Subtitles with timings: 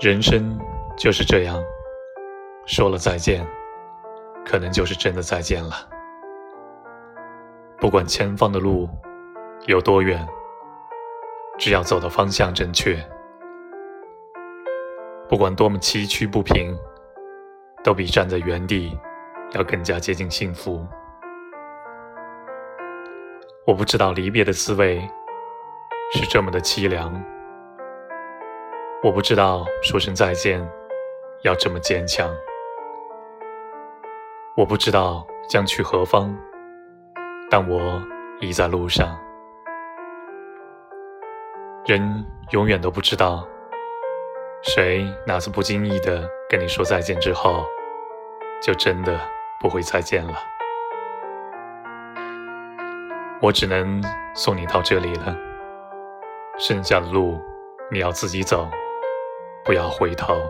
[0.00, 0.58] 人生
[0.96, 1.62] 就是这样，
[2.64, 3.46] 说了再见，
[4.46, 5.74] 可能就是真的再见了。
[7.78, 8.88] 不管前方的路
[9.66, 10.26] 有多远，
[11.58, 12.96] 只要走的方向正确，
[15.28, 16.74] 不管多么崎岖不平，
[17.84, 18.98] 都比站在原地
[19.52, 20.82] 要更加接近幸福。
[23.66, 25.06] 我不知道离别的滋味
[26.14, 27.22] 是这么的凄凉。
[29.02, 30.60] 我不知道说声再见
[31.42, 32.30] 要这么坚强，
[34.54, 36.36] 我不知道将去何方，
[37.48, 37.80] 但我
[38.40, 39.18] 已在路上。
[41.86, 43.48] 人永远都不知道，
[44.60, 47.64] 谁哪次不经意的跟你说再见之后，
[48.60, 49.18] 就真的
[49.58, 50.34] 不会再见了。
[53.40, 54.04] 我只能
[54.34, 55.34] 送你到这里了，
[56.58, 57.40] 剩下的路
[57.90, 58.68] 你要自己走。
[59.64, 60.42] 不要回头。